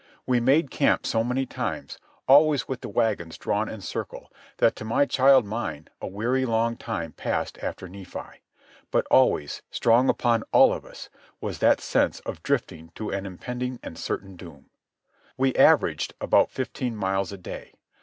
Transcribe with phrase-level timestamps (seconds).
[0.25, 4.83] We made camp so many times, always with the wagons drawn in circle, that to
[4.83, 8.41] my child mind a weary long time passed after Nephi.
[8.89, 11.09] But always, strong upon all of us,
[11.39, 14.71] was that sense of drifting to an impending and certain doom.
[15.37, 17.75] We averaged about fifteen miles a day.